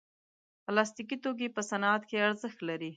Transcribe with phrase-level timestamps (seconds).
[0.65, 2.89] پلاستيکي توکي په صنعت کې ارزښت لري.